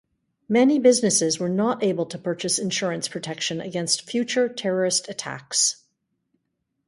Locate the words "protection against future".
3.07-4.49